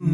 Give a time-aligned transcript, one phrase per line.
[0.00, 0.08] Hola,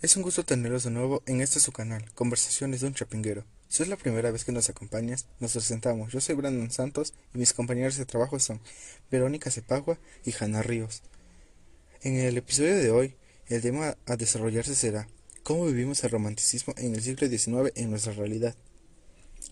[0.00, 3.44] es un gusto tenerlos de nuevo en este su canal, Conversaciones de un Chapinguero.
[3.66, 6.12] Si es la primera vez que nos acompañas, nos presentamos.
[6.12, 8.60] Yo soy Brandon Santos y mis compañeros de trabajo son
[9.10, 11.02] Verónica Cepagua y Hanna Ríos.
[12.02, 13.16] En el episodio de hoy,
[13.48, 15.08] el tema a desarrollarse será
[15.48, 18.54] ¿Cómo vivimos el romanticismo en el siglo XIX en nuestra realidad?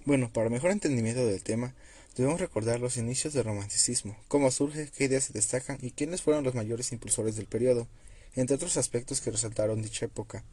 [0.04, 1.74] Bueno, para mejor entendimiento del tema,
[2.18, 6.44] debemos recordar los inicios del romanticismo, cómo surge, qué ideas se destacan y quiénes fueron
[6.44, 7.88] los mayores impulsores del periodo
[8.34, 10.44] entre otros aspectos que resaltaron dicha época.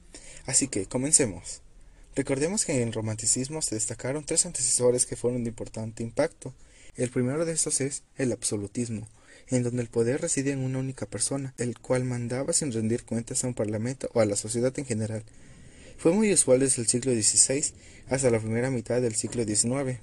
[0.45, 1.59] Así que, comencemos.
[2.16, 6.53] Recordemos que en el romanticismo se destacaron tres antecesores que fueron de importante impacto.
[6.95, 9.09] El primero de estos es el absolutismo,
[9.49, 13.43] en donde el poder reside en una única persona, el cual mandaba sin rendir cuentas
[13.43, 15.23] a un parlamento o a la sociedad en general.
[15.97, 17.73] Fue muy usual desde el siglo XVI
[18.09, 19.99] hasta la primera mitad del siglo XIX.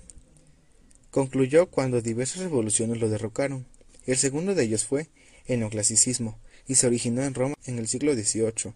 [1.11, 3.67] Concluyó cuando diversas revoluciones lo derrocaron.
[4.07, 5.09] El segundo de ellos fue
[5.47, 8.73] el neoclasicismo, y se originó en Roma en el siglo XVIII.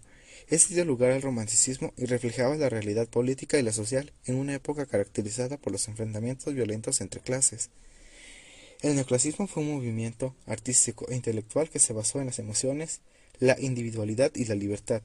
[0.48, 4.54] Este dio lugar al romanticismo y reflejaba la realidad política y la social en una
[4.54, 7.70] época caracterizada por los enfrentamientos violentos entre clases.
[8.84, 13.00] El neoclasismo fue un movimiento artístico e intelectual que se basó en las emociones,
[13.38, 15.00] la individualidad y la libertad.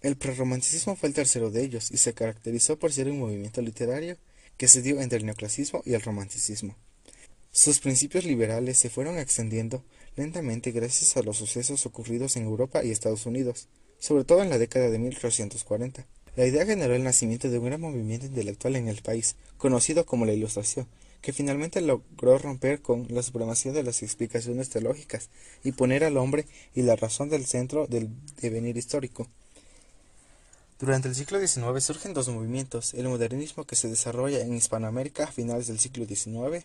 [0.00, 4.16] El prerromanticismo fue el tercero de ellos y se caracterizó por ser un movimiento literario
[4.56, 6.76] que se dio entre el neoclasismo y el romanticismo.
[7.50, 9.82] Sus principios liberales se fueron extendiendo
[10.14, 13.66] lentamente gracias a los sucesos ocurridos en Europa y Estados Unidos,
[13.98, 16.06] sobre todo en la década de 1840.
[16.36, 20.26] La idea generó el nacimiento de un gran movimiento intelectual en el país, conocido como
[20.26, 20.86] la Ilustración,
[21.22, 25.30] que finalmente logró romper con la supremacía de las explicaciones teológicas
[25.64, 28.08] y poner al hombre y la razón del centro del
[28.40, 29.26] devenir histórico.
[30.78, 35.32] Durante el siglo XIX surgen dos movimientos, el modernismo que se desarrolla en Hispanoamérica a
[35.32, 36.64] finales del siglo XIX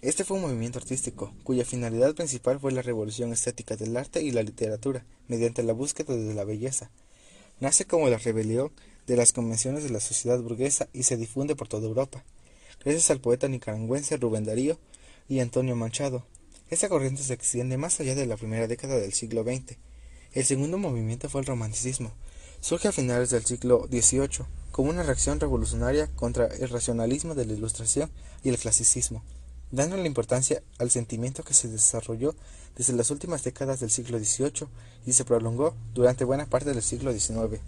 [0.00, 4.30] este fue un movimiento artístico, cuya finalidad principal fue la revolución estética del arte y
[4.30, 6.88] la literatura, mediante la búsqueda de la belleza.
[7.58, 8.70] Nace como la rebelión
[9.08, 12.22] de las convenciones de la sociedad burguesa y se difunde por toda Europa,
[12.88, 14.78] gracias al poeta nicaragüense Rubén Darío
[15.28, 16.24] y Antonio Manchado.
[16.70, 19.76] Esta corriente se extiende más allá de la primera década del siglo XX.
[20.32, 22.12] El segundo movimiento fue el romanticismo.
[22.60, 27.52] Surge a finales del siglo XVIII como una reacción revolucionaria contra el racionalismo de la
[27.52, 28.10] Ilustración
[28.42, 29.22] y el clasicismo
[29.70, 32.34] dando la importancia al sentimiento que se desarrolló
[32.76, 34.68] desde las últimas décadas del siglo XVIII
[35.06, 37.60] y se prolongó durante buena parte del siglo XIX.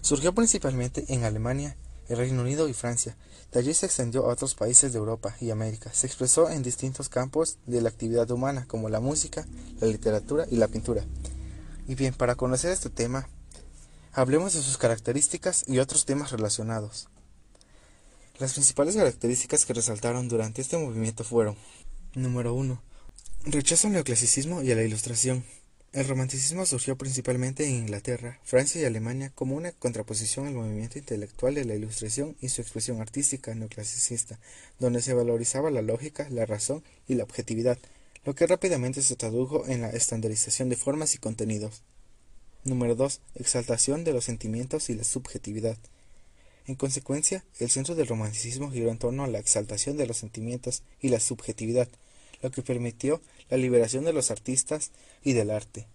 [0.00, 1.76] Surgió principalmente en Alemania,
[2.08, 3.16] el Reino Unido y Francia.
[3.52, 5.90] De allí se extendió a otros países de Europa y América.
[5.92, 9.46] Se expresó en distintos campos de la actividad humana, como la música,
[9.80, 11.04] la literatura y la pintura.
[11.88, 13.28] Y bien, para conocer este tema,
[14.12, 17.08] hablemos de sus características y otros temas relacionados.
[18.38, 21.56] Las principales características que resaltaron durante este movimiento fueron
[22.14, 22.82] Número 1.
[23.44, 25.44] Rechazo al neoclasicismo y a la ilustración.
[25.92, 31.54] El romanticismo surgió principalmente en Inglaterra, Francia y Alemania como una contraposición al movimiento intelectual
[31.54, 34.38] de la ilustración y su expresión artística neoclasicista,
[34.78, 37.78] donde se valorizaba la lógica, la razón y la objetividad,
[38.24, 41.82] lo que rápidamente se tradujo en la estandarización de formas y contenidos.
[42.64, 43.20] Número 2.
[43.36, 45.78] Exaltación de los sentimientos y la subjetividad.
[46.66, 50.82] En consecuencia, el centro del romanticismo giró en torno a la exaltación de los sentimientos
[51.00, 51.88] y la subjetividad,
[52.42, 53.20] lo que permitió
[53.50, 54.90] la liberación de los artistas
[55.22, 55.86] y del arte.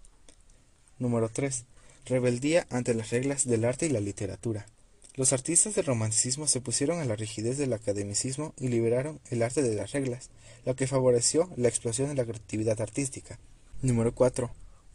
[0.98, 1.64] Número 3.
[2.06, 4.66] Rebeldía ante las reglas del arte y la literatura.
[5.14, 9.62] Los artistas del romanticismo se pusieron a la rigidez del academicismo y liberaron el arte
[9.62, 10.30] de las reglas,
[10.64, 13.38] lo que favoreció la explosión de la creatividad artística.
[13.82, 14.50] Número 4.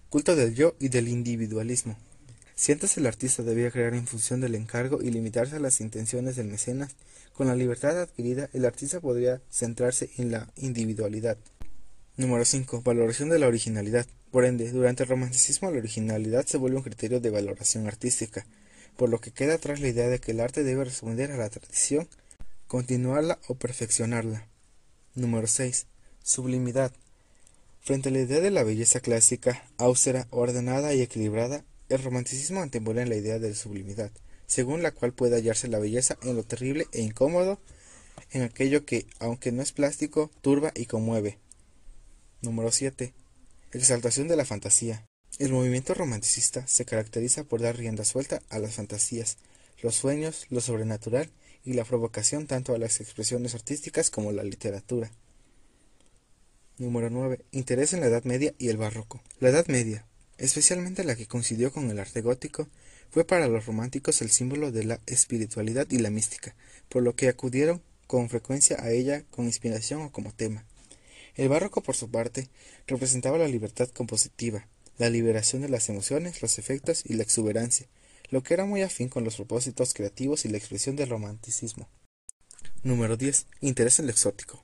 [0.10, 1.98] Culto del yo y del individualismo.
[2.58, 6.36] Si antes el artista debía crear en función del encargo y limitarse a las intenciones
[6.36, 6.96] del mecenas,
[7.34, 11.38] con la libertad adquirida el artista podría centrarse en la individualidad.
[12.16, 12.82] Número 5.
[12.82, 14.08] Valoración de la originalidad.
[14.32, 18.48] Por ende, durante el romanticismo la originalidad se vuelve un criterio de valoración artística,
[18.96, 21.52] por lo que queda atrás la idea de que el arte debe responder a la
[21.52, 22.10] tradición,
[22.66, 24.48] continuarla o perfeccionarla.
[25.14, 25.86] Número 6.
[26.24, 26.92] Sublimidad.
[27.82, 33.06] Frente a la idea de la belleza clásica, austera, ordenada y equilibrada, el romanticismo antepone
[33.06, 34.12] la idea de sublimidad,
[34.46, 37.60] según la cual puede hallarse la belleza en lo terrible e incómodo,
[38.32, 41.38] en aquello que, aunque no es plástico, turba y conmueve.
[42.42, 43.14] Número 7.
[43.72, 45.06] Exaltación de la fantasía.
[45.40, 49.38] El movimiento romanticista se caracteriza por dar rienda suelta a las fantasías,
[49.82, 51.30] los sueños, lo sobrenatural
[51.64, 55.12] y la provocación tanto a las expresiones artísticas como a la literatura.
[56.78, 57.44] Número 9.
[57.52, 59.22] Interés en la Edad Media y el Barroco.
[59.40, 60.06] La Edad Media,
[60.38, 62.68] especialmente la que coincidió con el arte gótico,
[63.10, 66.56] fue para los románticos el símbolo de la espiritualidad y la mística,
[66.90, 70.66] por lo que acudieron con frecuencia a ella con inspiración o como tema.
[71.36, 72.50] El barroco, por su parte,
[72.88, 74.68] representaba la libertad compositiva,
[74.98, 77.88] la liberación de las emociones, los efectos y la exuberancia,
[78.30, 81.88] lo que era muy afín con los propósitos creativos y la expresión del romanticismo.
[82.84, 83.46] Número 10.
[83.62, 84.64] Interés en lo exótico.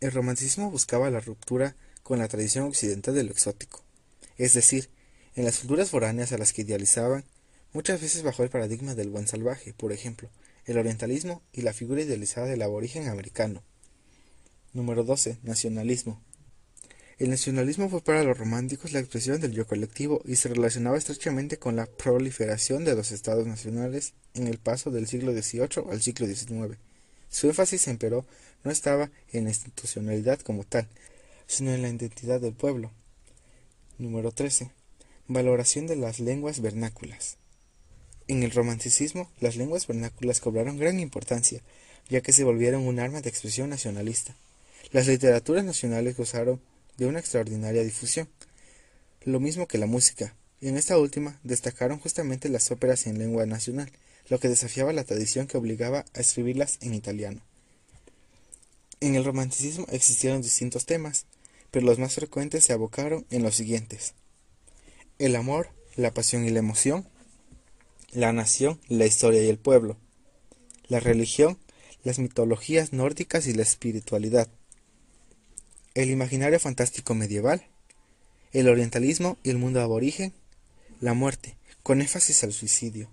[0.00, 3.84] El romanticismo buscaba la ruptura con la tradición occidental de lo exótico,
[4.38, 4.90] es decir,
[5.34, 7.24] en las culturas foráneas a las que idealizaban,
[7.72, 10.30] muchas veces bajo el paradigma del buen salvaje, por ejemplo,
[10.66, 13.62] el orientalismo y la figura idealizada del aborigen americano.
[14.72, 15.38] Número 12.
[15.42, 16.22] Nacionalismo.
[17.18, 21.58] El nacionalismo fue para los románticos la expresión del yo colectivo y se relacionaba estrechamente
[21.58, 26.26] con la proliferación de los estados nacionales en el paso del siglo XVIII al siglo
[26.26, 26.78] XIX.
[27.28, 28.26] Su énfasis, emperó,
[28.64, 30.88] no estaba en la institucionalidad como tal,
[31.46, 32.90] sino en la identidad del pueblo.
[34.02, 34.68] Número 13.
[35.28, 37.36] Valoración de las lenguas vernáculas.
[38.26, 41.62] En el romanticismo, las lenguas vernáculas cobraron gran importancia,
[42.08, 44.34] ya que se volvieron un arma de expresión nacionalista.
[44.90, 46.60] Las literaturas nacionales gozaron
[46.98, 48.28] de una extraordinaria difusión,
[49.22, 53.46] lo mismo que la música, y en esta última destacaron justamente las óperas en lengua
[53.46, 53.92] nacional,
[54.28, 57.40] lo que desafiaba la tradición que obligaba a escribirlas en italiano.
[58.98, 61.24] En el romanticismo existieron distintos temas,
[61.72, 64.14] pero los más frecuentes se abocaron en los siguientes.
[65.18, 67.08] El amor, la pasión y la emoción,
[68.12, 69.96] la nación, la historia y el pueblo,
[70.86, 71.58] la religión,
[72.04, 74.48] las mitologías nórdicas y la espiritualidad,
[75.94, 77.66] el imaginario fantástico medieval,
[78.52, 80.34] el orientalismo y el mundo aborigen,
[81.00, 83.08] la muerte, con énfasis al suicidio,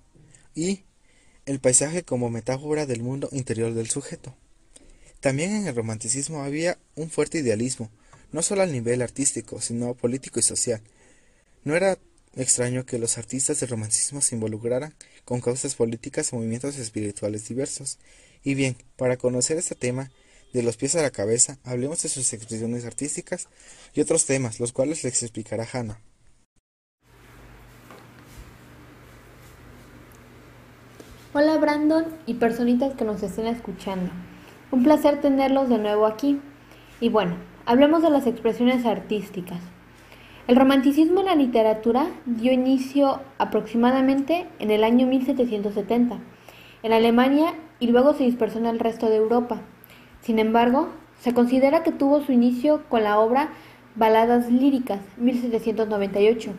[0.54, 0.84] y
[1.46, 4.36] el paisaje como metáfora del mundo interior del sujeto.
[5.22, 7.90] También en el romanticismo había un fuerte idealismo,
[8.32, 10.82] no solo al nivel artístico, sino político y social.
[11.64, 11.98] No era
[12.36, 14.94] extraño que los artistas del romanticismo se involucraran
[15.26, 18.00] con causas políticas o movimientos espirituales diversos.
[18.44, 20.10] Y bien, para conocer este tema,
[20.54, 23.48] de los pies a la cabeza, hablemos de sus expresiones artísticas
[23.94, 26.00] y otros temas, los cuales les explicará Hannah.
[31.34, 34.12] Hola Brandon y personitas que nos estén escuchando.
[34.72, 36.42] Un placer tenerlos de nuevo aquí.
[37.00, 39.60] Y bueno, hablemos de las expresiones artísticas.
[40.48, 46.18] El romanticismo en la literatura dio inicio aproximadamente en el año 1770
[46.84, 49.62] en Alemania y luego se dispersó en el resto de Europa.
[50.22, 50.90] Sin embargo,
[51.20, 53.50] se considera que tuvo su inicio con la obra
[53.96, 56.52] Baladas Líricas, 1798,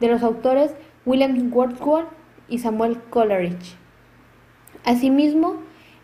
[0.00, 2.08] de los autores William Wordsworth
[2.48, 3.76] y Samuel Coleridge.
[4.84, 5.56] Asimismo,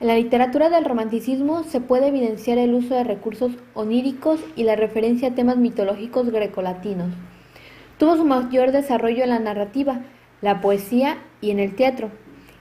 [0.02, 4.75] en la literatura del romanticismo se puede evidenciar el uso de recursos oníricos y la
[4.75, 7.14] referencia a temas mitológicos grecolatinos.
[7.99, 10.00] Tuvo su mayor desarrollo en la narrativa,
[10.40, 12.10] la poesía y en el teatro.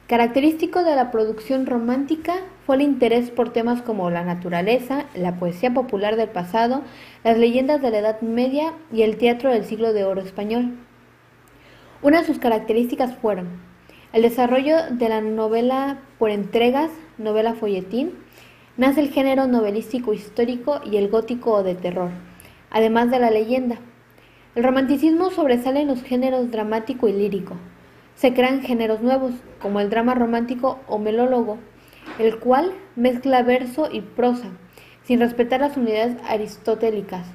[0.06, 2.36] Característico de la producción romántica
[2.68, 6.84] fue el interés por temas como la naturaleza, la poesía popular del pasado,
[7.24, 10.78] las leyendas de la Edad Media y el teatro del siglo de oro español.
[12.04, 13.72] Una de sus características fueron
[14.14, 18.12] el desarrollo de la novela por entregas, novela folletín,
[18.78, 22.12] nace el género novelístico histórico y el gótico o de terror,
[22.70, 23.80] además de la leyenda.
[24.56, 27.56] El romanticismo sobresale en los géneros dramático y lírico,
[28.22, 31.58] se crean géneros nuevos, como el drama romántico o melólogo,
[32.20, 34.50] el cual mezcla verso y prosa,
[35.04, 37.26] sin respetar las unidades aristotélicas.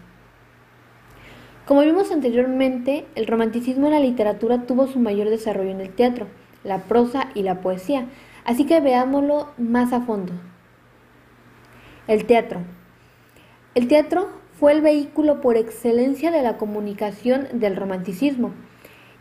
[1.67, 6.29] Como vimos anteriormente, el romanticismo en la literatura tuvo su mayor desarrollo en el teatro,
[6.63, 8.07] la prosa y la poesía,
[8.47, 10.33] así que veámoslo más a fondo.
[12.09, 12.61] El teatro.
[13.75, 18.53] El teatro fue el vehículo por excelencia de la comunicación del romanticismo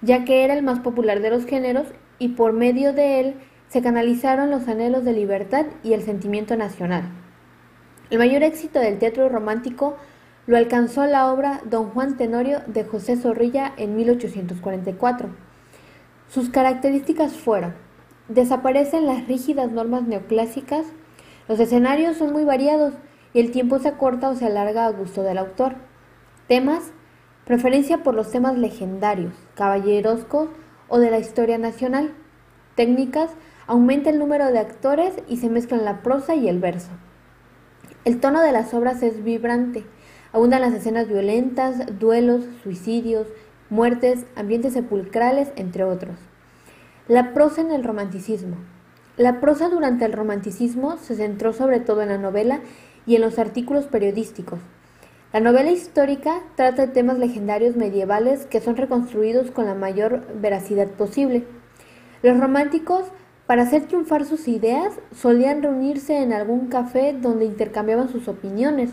[0.05, 1.87] ya que era el más popular de los géneros
[2.19, 3.35] y por medio de él
[3.69, 7.09] se canalizaron los anhelos de libertad y el sentimiento nacional.
[8.11, 9.97] El mayor éxito del teatro romántico
[10.45, 15.29] lo alcanzó la obra Don Juan Tenorio de José Zorrilla en 1844.
[16.29, 17.73] Sus características fueron,
[18.27, 20.85] desaparecen las rígidas normas neoclásicas,
[21.47, 22.93] los escenarios son muy variados
[23.33, 25.75] y el tiempo se acorta o se alarga a gusto del autor.
[26.47, 26.91] Temas
[27.45, 30.49] Preferencia por los temas legendarios, caballeroscos
[30.87, 32.11] o de la historia nacional.
[32.75, 33.29] Técnicas.
[33.67, 36.89] Aumenta el número de actores y se mezclan la prosa y el verso.
[38.03, 39.85] El tono de las obras es vibrante.
[40.33, 43.27] Abundan las escenas violentas, duelos, suicidios,
[43.69, 46.17] muertes, ambientes sepulcrales, entre otros.
[47.07, 48.55] La prosa en el romanticismo.
[49.15, 52.61] La prosa durante el romanticismo se centró sobre todo en la novela
[53.05, 54.57] y en los artículos periodísticos.
[55.31, 60.87] La novela histórica trata de temas legendarios medievales que son reconstruidos con la mayor veracidad
[60.87, 61.43] posible.
[62.23, 63.05] Los románticos,
[63.45, 68.89] para hacer triunfar sus ideas, solían reunirse en algún café donde intercambiaban sus opiniones.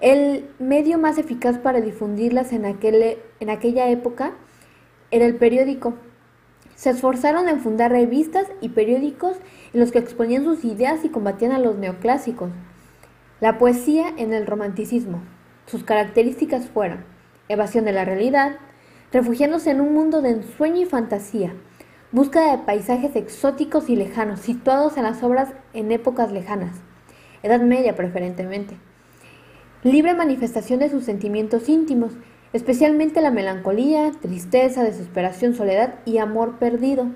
[0.00, 4.32] El medio más eficaz para difundirlas en, en aquella época
[5.12, 5.94] era el periódico.
[6.80, 9.36] Se esforzaron en fundar revistas y periódicos
[9.74, 12.50] en los que exponían sus ideas y combatían a los neoclásicos.
[13.38, 15.20] La poesía en el romanticismo.
[15.66, 17.04] Sus características fueron
[17.50, 18.56] evasión de la realidad,
[19.12, 21.52] refugiándose en un mundo de ensueño y fantasía,
[22.12, 26.76] búsqueda de paisajes exóticos y lejanos, situados en las obras en épocas lejanas,
[27.42, 28.78] Edad Media preferentemente,
[29.82, 32.14] libre manifestación de sus sentimientos íntimos,
[32.52, 37.06] especialmente la melancolía, tristeza, desesperación, soledad y amor perdido,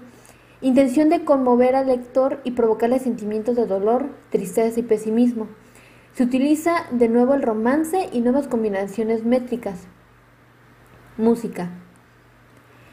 [0.60, 5.48] intención de conmover al lector y provocarle sentimientos de dolor, tristeza y pesimismo.
[6.14, 9.88] Se utiliza de nuevo el romance y nuevas combinaciones métricas.
[11.16, 11.70] Música.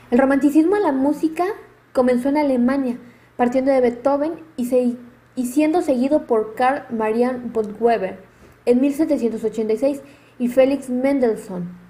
[0.10, 1.46] El romanticismo en la música
[1.94, 2.98] comenzó en Alemania,
[3.38, 8.20] partiendo de Beethoven y, siendo seguido por Karl Marian von Weber
[8.66, 10.02] en 1786
[10.38, 11.81] y Felix Mendelssohn,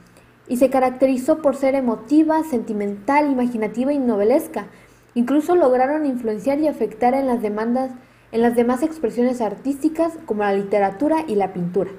[0.51, 4.67] y se caracterizó por ser emotiva, sentimental, imaginativa y novelesca.
[5.13, 7.91] Incluso lograron influenciar y afectar en las demandas
[8.34, 11.91] en las demás expresiones artísticas como la literatura y la pintura.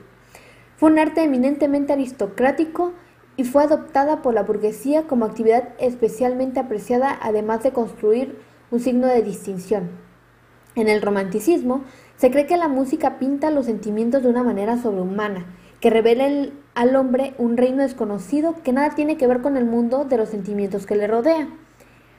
[0.77, 2.93] Fue un arte eminentemente aristocrático
[3.39, 8.39] y fue adoptada por la burguesía como actividad especialmente apreciada, además de construir
[8.71, 9.93] un signo de distinción.
[10.75, 11.85] En el romanticismo,
[12.19, 15.47] se cree que la música pinta los sentimientos de una manera sobrehumana,
[15.81, 16.29] que revela
[16.75, 20.31] al hombre un reino desconocido que nada tiene que ver con el mundo de los
[20.31, 21.49] sentimientos que le rodea.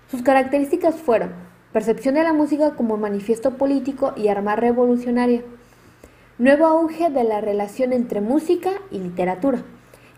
[0.09, 1.31] Sus características fueron
[1.71, 5.41] percepción de la música como manifiesto político y arma revolucionaria,
[6.37, 9.63] nuevo auge de la relación entre música y literatura,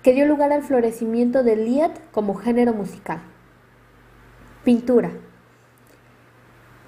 [0.03, 3.21] que dio lugar al florecimiento del Lied como género musical.
[4.65, 5.11] Pintura.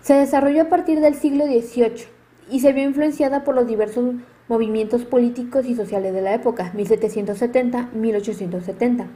[0.01, 2.07] Se desarrolló a partir del siglo XVIII
[2.49, 4.15] y se vio influenciada por los diversos
[4.47, 9.07] movimientos políticos y sociales de la época, 1770-1870.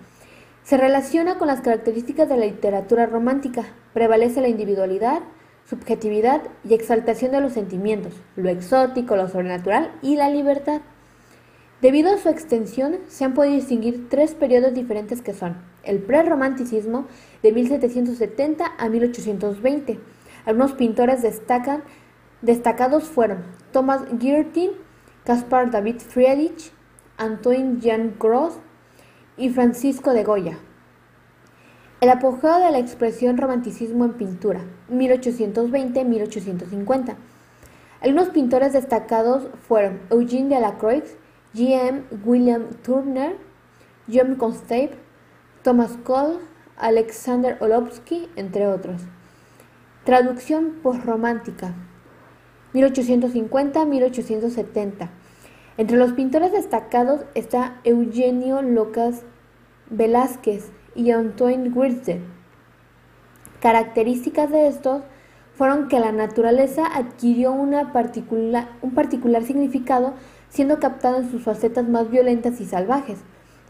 [0.64, 3.66] Se relaciona con las características de la literatura romántica.
[3.94, 5.22] Prevalece la individualidad,
[5.66, 10.82] subjetividad y exaltación de los sentimientos, lo exótico, lo sobrenatural y la libertad.
[11.82, 17.08] Debido a su extensión, se han podido distinguir tres periodos diferentes que son el prerromanticismo
[17.42, 20.00] de 1770 a 1820.
[20.46, 21.82] Algunos pintores destacan,
[22.44, 23.40] destacados fueron
[23.72, 24.74] Thomas Girtin,
[25.24, 26.72] Caspar David Friedrich,
[27.18, 28.56] Antoine Jean Gros
[29.38, 30.58] y Francisco de Goya.
[32.00, 37.14] El apogeo de la expresión romanticismo en pintura, 1820-1850.
[38.02, 41.04] Algunos pintores destacados fueron Eugene Delacroix,
[41.54, 42.02] G.M.
[42.26, 43.38] William Turner,
[44.12, 44.98] John Constable,
[45.62, 46.40] Thomas Cole,
[46.78, 49.04] Alexander Olovsky, entre otros.
[50.04, 51.76] Traducción postromántica
[52.74, 55.10] 1850-1870.
[55.78, 59.24] Entre los pintores destacados está Eugenio Locas
[59.90, 62.22] Velázquez y Antoine Griezde.
[63.62, 65.04] Características de estos
[65.54, 67.76] fueron que la naturaleza adquirió un
[68.96, 70.14] particular significado
[70.50, 73.20] siendo captada en sus facetas más violentas y salvajes.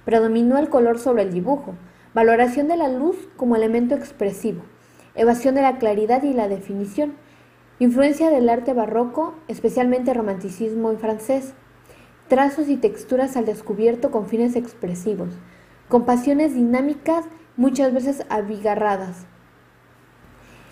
[0.06, 1.76] Predominó el color sobre el dibujo,
[2.14, 4.64] valoración de la luz como elemento expresivo,
[5.16, 7.14] evasión de la claridad y la definición,
[7.82, 11.56] influencia del arte barroco, especialmente romanticismo en francés,
[12.28, 15.30] trazos y texturas al descubierto con fines expresivos,
[15.90, 17.26] compasiones dinámicas
[17.58, 19.26] muchas veces abigarradas,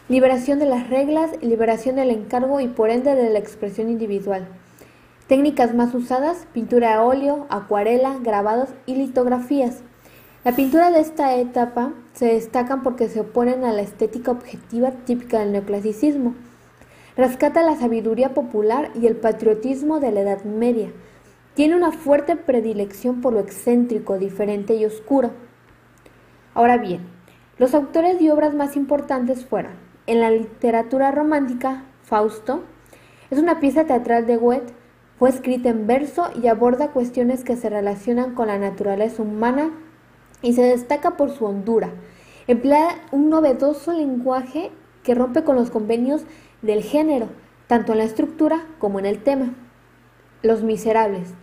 [0.07, 4.47] liberación de las reglas, liberación del encargo y por ende de la expresión individual.
[5.25, 9.79] Técnicas más usadas, pintura a óleo, acuarela, grabados y litografías.
[10.45, 15.39] La pintura de esta etapa se destacan porque se oponen a la estética objetiva típica
[15.39, 16.35] del neoclasicismo.
[17.19, 20.93] Rescata la sabiduría popular y el patriotismo de la Edad Media.
[21.53, 25.31] Tiene una fuerte predilección por lo excéntrico, diferente y oscuro.
[26.53, 27.01] Ahora bien,
[27.57, 29.73] los autores y obras más importantes fueron,
[30.07, 32.63] en la literatura romántica, Fausto,
[33.29, 34.73] es una pieza teatral de Goethe
[35.17, 39.71] fue escrita en verso y aborda cuestiones que se relacionan con la naturaleza humana
[40.41, 41.89] y se destaca por su hondura.
[42.47, 44.71] Emplea un novedoso lenguaje
[45.03, 46.23] que rompe con los convenios
[46.61, 47.27] del género,
[47.67, 49.53] tanto en la estructura como en el tema.
[50.41, 51.33] Los Miserables,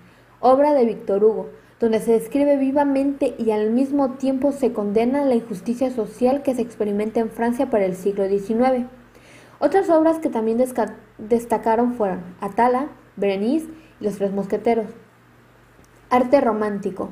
[0.41, 5.35] obra de Víctor Hugo, donde se describe vivamente y al mismo tiempo se condena la
[5.35, 8.87] injusticia social que se experimenta en Francia para el siglo XIX.
[9.59, 10.63] Otras obras que también
[11.19, 13.69] destacaron fueron Atala, Berenice
[14.01, 14.87] y los tres mosqueteros.
[16.09, 17.11] Arte romántico.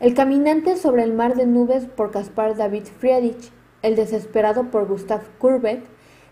[0.00, 3.50] El caminante sobre el mar de nubes por Caspar David Friedrich,
[3.82, 5.82] El desesperado por Gustav Courbet,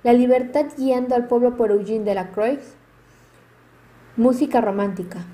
[0.07, 2.61] La libertad guiando al pueblo por Eugene Delacroix,
[4.17, 5.27] música romántica,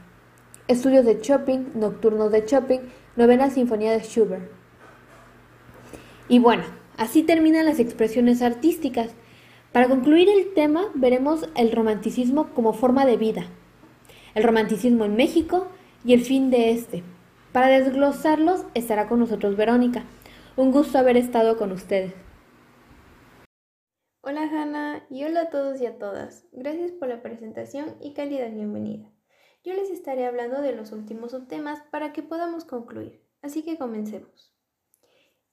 [0.67, 2.81] estudios de Chopin, nocturnos de Chopin,
[3.15, 4.51] novena sinfonía de Schubert.
[6.27, 6.63] Y bueno,
[6.97, 9.11] así terminan las expresiones artísticas.
[9.73, 13.45] Para concluir el tema, veremos el romanticismo como forma de vida,
[14.35, 15.67] el romanticismo en México
[16.03, 17.03] y el fin de este.
[17.53, 20.05] Para desglosarlos estará con nosotros Verónica.
[20.57, 22.15] Un gusto haber estado con ustedes.
[24.25, 26.47] Hola Hanna y hola a todos y a todas.
[26.53, 29.11] Gracias por la presentación y cálida bienvenida.
[29.65, 33.27] Yo les estaré hablando de los últimos subtemas para que podamos concluir.
[33.41, 34.55] Así que comencemos.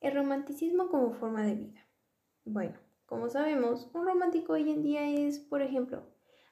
[0.02, 1.88] El romanticismo como forma de vida.
[2.46, 6.04] Bueno, como sabemos, un romántico hoy en día es, por ejemplo,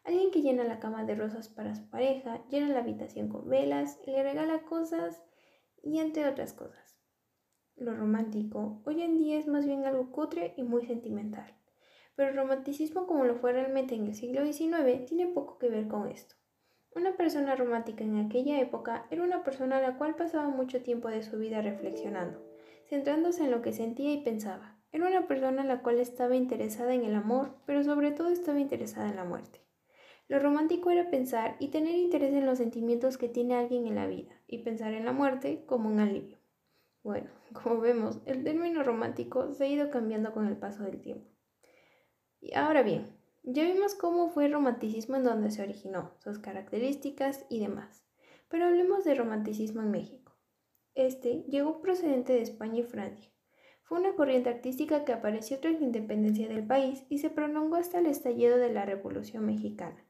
[0.04, 4.00] alguien que llena la cama de rosas para su pareja, llena la habitación con velas,
[4.08, 5.22] le regala cosas
[5.84, 6.98] y entre otras cosas.
[7.76, 11.57] Lo romántico hoy en día es más bien algo cutre y muy sentimental,
[12.18, 15.88] pero el romanticismo como lo fue realmente en el siglo XIX tiene poco que ver
[15.88, 16.36] con esto.
[16.96, 21.10] Una persona romántica en aquella época era una persona a la cual pasaba mucho tiempo
[21.10, 22.44] de su vida reflexionando,
[22.90, 24.80] centrándose en lo que sentía y pensaba.
[24.92, 28.60] Era una persona a la cual estaba interesada en el amor, pero sobre todo estaba
[28.60, 29.62] interesada en la muerte.
[30.28, 34.08] Lo romántico era pensar y tener interés en los sentimientos que tiene alguien en la
[34.08, 36.40] vida y pensar en la muerte como un alivio.
[37.04, 41.37] Bueno, como vemos, el término romántico se ha ido cambiando con el paso del tiempo.
[42.39, 43.08] Y ahora bien,
[43.44, 48.03] ya vimos cómo fue el romanticismo en donde se originó, sus características y demás.
[48.50, 50.34] Pero hablemos de romanticismo en México.
[50.96, 53.32] Este llegó procedente de España y Francia.
[53.84, 58.00] Fue una corriente artística que apareció tras la independencia del país y se prolongó hasta
[58.00, 60.03] el estallido de la Revolución Mexicana.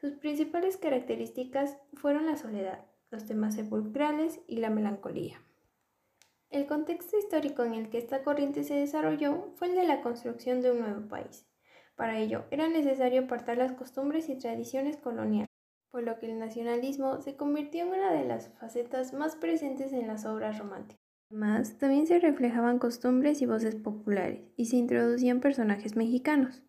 [0.00, 5.42] Sus principales características fueron la soledad, los temas sepulcrales y la melancolía.
[6.48, 10.62] El contexto histórico en el que esta corriente se desarrolló fue el de la construcción
[10.62, 11.46] de un nuevo país.
[12.00, 15.50] Para ello era necesario apartar las costumbres y tradiciones coloniales,
[15.90, 20.06] por lo que el nacionalismo se convirtió en una de las facetas más presentes en
[20.06, 20.98] las obras románticas.
[21.28, 26.62] Además, también se reflejaban costumbres y voces populares, y se introducían personajes mexicanos.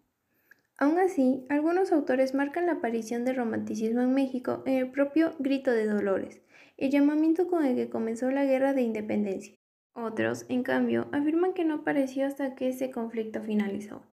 [0.77, 5.71] Aún así, algunos autores marcan la aparición del romanticismo en México en el propio Grito
[5.71, 6.41] de Dolores,
[6.75, 9.55] el llamamiento con el que comenzó la Guerra de Independencia.
[9.93, 14.10] Otros, en cambio, afirman que no apareció hasta que ese conflicto finalizó.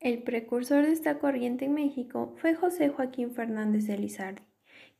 [0.00, 4.40] El precursor de esta corriente en México fue José Joaquín Fernández de Lizardi,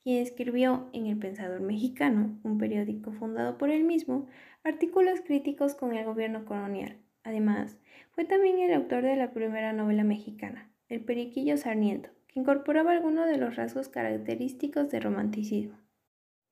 [0.02, 4.26] quien escribió en El Pensador Mexicano, un periódico fundado por él mismo,
[4.62, 6.98] artículos críticos con el gobierno colonial.
[7.24, 7.78] Además,
[8.10, 13.26] fue también el autor de la primera novela mexicana, El Periquillo Sarniento, que incorporaba algunos
[13.26, 15.78] de los rasgos característicos del romanticismo.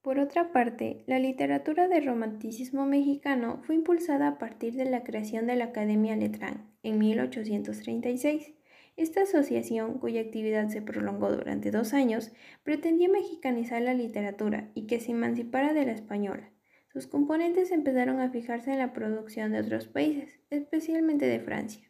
[0.03, 5.47] Por otra parte, la literatura del romanticismo mexicano fue impulsada a partir de la creación
[5.47, 8.55] de la Academia Letrán en 1836.
[8.97, 12.33] Esta asociación, cuya actividad se prolongó durante dos años,
[12.63, 16.51] pretendía mexicanizar la literatura y que se emancipara de la española.
[16.93, 21.89] Sus componentes empezaron a fijarse en la producción de otros países, especialmente de Francia.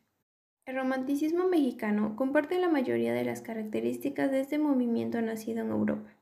[0.67, 6.18] El romanticismo mexicano comparte la mayoría de las características de este movimiento nacido en Europa.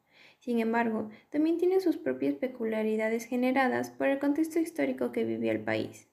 [0.46, 5.64] Sin embargo, también tiene sus propias peculiaridades generadas por el contexto histórico que vivía el
[5.64, 6.06] país.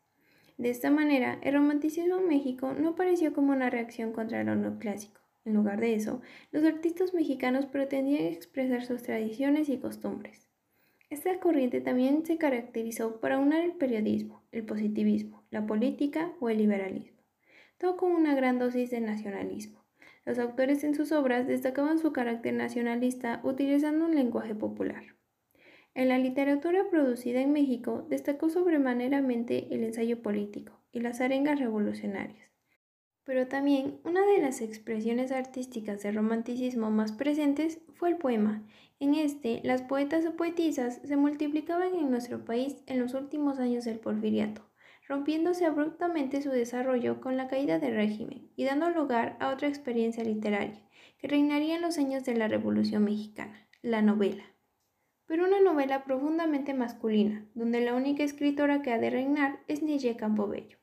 [0.58, 5.22] De esta manera, el romanticismo en México no apareció como una reacción contra lo neoclásico.
[5.46, 6.20] En lugar de eso,
[6.52, 10.50] los artistas mexicanos pretendían expresar sus tradiciones y costumbres.
[11.12, 16.58] Esta corriente también se caracterizó por aunar el periodismo, el positivismo, la política o el
[16.58, 17.22] liberalismo,
[17.78, 19.83] todo con una gran dosis de nacionalismo.
[20.26, 25.04] Los autores en sus obras destacaban su carácter nacionalista utilizando un lenguaje popular.
[25.96, 32.52] En la literatura producida en México destacó sobremaneramente el ensayo político y las arengas revolucionarias.
[33.26, 38.64] Pero también una de las expresiones artísticas del romanticismo más presentes fue el poema.
[39.00, 43.86] En este, las poetas o poetisas se multiplicaban en nuestro país en los últimos años
[43.86, 44.73] del porfiriato
[45.08, 50.24] rompiéndose abruptamente su desarrollo con la caída del régimen y dando lugar a otra experiencia
[50.24, 50.82] literaria
[51.18, 54.44] que reinaría en los años de la Revolución Mexicana, la novela.
[55.26, 60.18] Pero una novela profundamente masculina, donde la única escritora que ha de reinar es Campo
[60.18, 60.78] Campobello.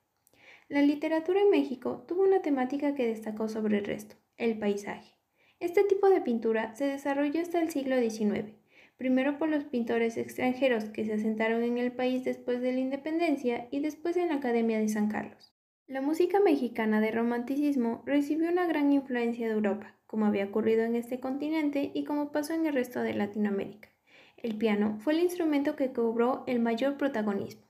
[0.69, 5.15] La literatura en México tuvo una temática que destacó sobre el resto, el paisaje.
[5.59, 8.60] Este tipo de pintura se desarrolló hasta el siglo XIX
[9.01, 13.67] primero por los pintores extranjeros que se asentaron en el país después de la independencia
[13.71, 15.55] y después en la Academia de San Carlos.
[15.87, 20.97] La música mexicana de romanticismo recibió una gran influencia de Europa, como había ocurrido en
[20.97, 23.89] este continente y como pasó en el resto de Latinoamérica.
[24.37, 27.63] El piano fue el instrumento que cobró el mayor protagonismo.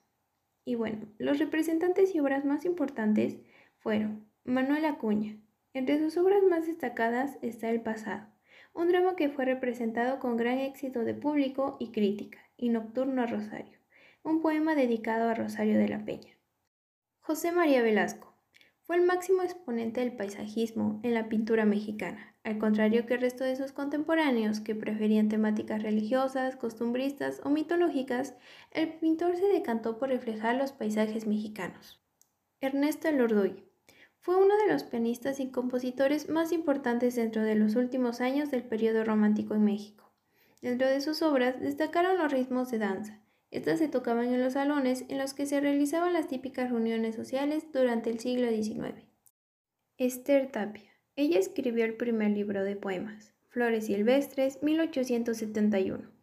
[0.64, 3.38] Y bueno, los representantes y obras más importantes
[3.78, 5.36] fueron Manuel Acuña,
[5.74, 8.29] Entre sus obras más destacadas está El pasado,
[8.72, 13.26] un drama que fue representado con gran éxito de público y crítica, y Nocturno a
[13.26, 13.78] Rosario,
[14.22, 16.36] un poema dedicado a Rosario de la Peña.
[17.20, 18.34] José María Velasco
[18.82, 23.44] fue el máximo exponente del paisajismo en la pintura mexicana, al contrario que el resto
[23.44, 28.34] de sus contemporáneos que preferían temáticas religiosas, costumbristas o mitológicas,
[28.72, 32.00] el pintor se decantó por reflejar los paisajes mexicanos.
[32.60, 33.69] Ernesto Lordoy
[34.20, 38.62] fue uno de los pianistas y compositores más importantes dentro de los últimos años del
[38.62, 40.12] periodo romántico en México.
[40.60, 43.20] Dentro de sus obras destacaron los ritmos de danza.
[43.50, 47.66] Estas se tocaban en los salones en los que se realizaban las típicas reuniones sociales
[47.72, 49.06] durante el siglo XIX.
[49.96, 50.90] Esther Tapia.
[51.16, 56.19] Ella escribió el primer libro de poemas, Flores Silvestres, 1871.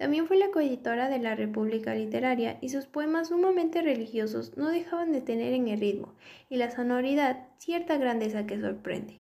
[0.00, 5.12] También fue la coeditora de la República Literaria y sus poemas sumamente religiosos no dejaban
[5.12, 6.14] de tener en el ritmo
[6.48, 9.18] y la sonoridad cierta grandeza que sorprende.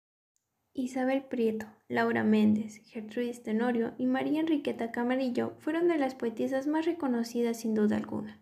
[0.74, 6.86] Isabel Prieto, Laura Méndez, Gertrudis Tenorio y María Enriqueta Camarillo fueron de las poetisas más
[6.86, 8.40] reconocidas sin duda alguna.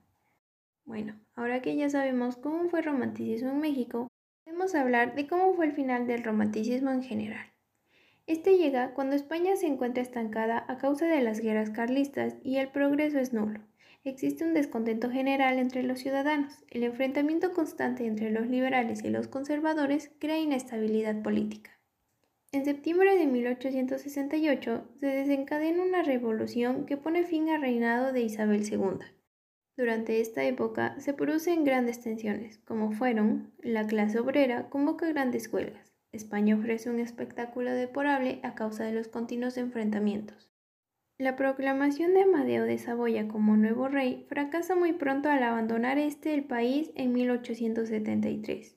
[0.84, 4.08] Bueno, ahora que ya sabemos cómo fue el romanticismo en México,
[4.44, 7.55] podemos hablar de cómo fue el final del romanticismo en general.
[8.26, 12.68] Este llega cuando España se encuentra estancada a causa de las guerras carlistas y el
[12.68, 13.60] progreso es nulo.
[14.02, 16.64] Existe un descontento general entre los ciudadanos.
[16.70, 21.70] El enfrentamiento constante entre los liberales y los conservadores crea inestabilidad política.
[22.50, 28.62] En septiembre de 1868 se desencadena una revolución que pone fin al reinado de Isabel
[28.68, 29.06] II.
[29.76, 35.95] Durante esta época se producen grandes tensiones, como fueron la clase obrera convoca grandes huelgas,
[36.16, 40.50] España ofrece un espectáculo deplorable a causa de los continuos enfrentamientos.
[41.18, 46.34] La proclamación de Amadeo de Saboya como nuevo rey fracasa muy pronto al abandonar este
[46.34, 48.76] el país en 1873.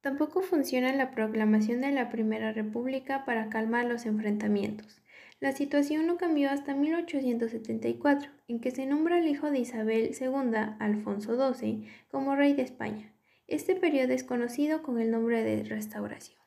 [0.00, 5.00] Tampoco funciona la proclamación de la Primera República para calmar los enfrentamientos.
[5.38, 10.56] La situación no cambió hasta 1874, en que se nombra al hijo de Isabel II,
[10.78, 13.12] Alfonso XII, como rey de España.
[13.46, 16.45] Este periodo es conocido con el nombre de Restauración.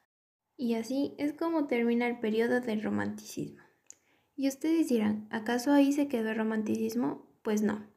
[0.61, 3.63] Y así es como termina el periodo del romanticismo.
[4.35, 7.25] Y ustedes dirán, ¿acaso ahí se quedó el romanticismo?
[7.43, 7.87] Pues no.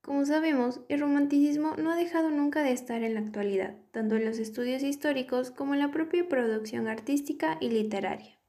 [0.00, 4.24] Como sabemos, el romanticismo no ha dejado nunca de estar en la actualidad, tanto en
[4.24, 8.40] los estudios históricos como en la propia producción artística y literaria.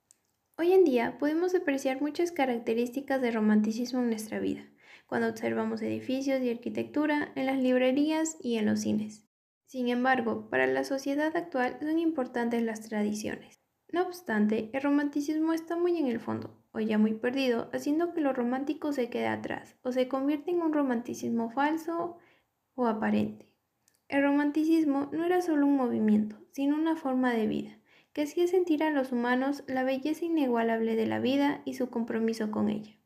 [0.58, 4.70] Hoy en día podemos apreciar muchas características del romanticismo en nuestra vida,
[5.06, 9.29] cuando observamos edificios y arquitectura en las librerías y en los cines.
[9.70, 13.62] Sin embargo, para la sociedad actual son importantes las tradiciones.
[13.92, 18.22] No obstante, el romanticismo está muy en el fondo, o ya muy perdido, haciendo que
[18.22, 22.18] lo romántico se quede atrás, o se convierte en un romanticismo falso
[22.74, 23.54] o aparente.
[24.08, 27.78] El romanticismo no era solo un movimiento, sino una forma de vida,
[28.12, 32.50] que hacía sentir a los humanos la belleza inigualable de la vida y su compromiso
[32.50, 32.99] con ella.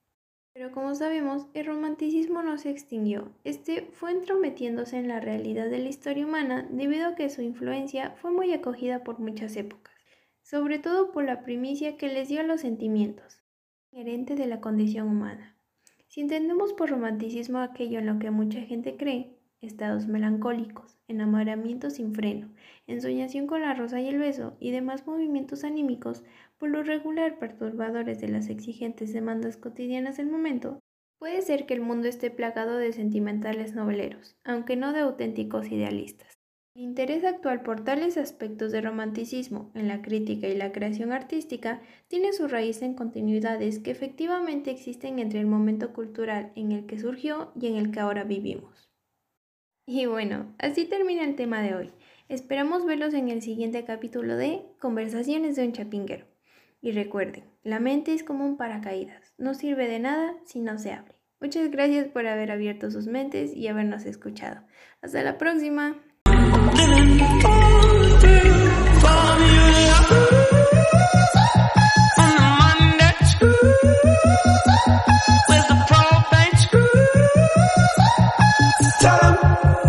[0.53, 3.31] Pero como sabemos, el romanticismo no se extinguió.
[3.43, 8.11] Este fue entrometiéndose en la realidad de la historia humana debido a que su influencia
[8.21, 9.95] fue muy acogida por muchas épocas,
[10.43, 13.41] sobre todo por la primicia que les dio a los sentimientos,
[13.91, 15.57] inherente de la condición humana.
[16.07, 22.13] Si entendemos por romanticismo aquello en lo que mucha gente cree, estados melancólicos, enamoramiento sin
[22.13, 22.53] freno,
[22.85, 26.23] ensoñación con la rosa y el beso y demás movimientos anímicos,
[26.63, 30.79] por lo regular perturbadores de las exigentes demandas cotidianas del momento,
[31.19, 36.31] puede ser que el mundo esté plagado de sentimentales noveleros, aunque no de auténticos idealistas.
[36.73, 41.81] El interés actual por tales aspectos de romanticismo en la crítica y la creación artística
[42.07, 46.97] tiene su raíz en continuidades que efectivamente existen entre el momento cultural en el que
[46.97, 48.89] surgió y en el que ahora vivimos.
[49.85, 51.91] Y bueno, así termina el tema de hoy.
[52.29, 56.32] Esperamos verlos en el siguiente capítulo de Conversaciones de un Chapinguero.
[56.83, 60.91] Y recuerden, la mente es como un paracaídas, no sirve de nada si no se
[60.91, 61.15] abre.
[61.39, 64.63] Muchas gracias por haber abierto sus mentes y habernos escuchado.
[65.01, 65.95] Hasta la próxima.
[79.03, 79.82] time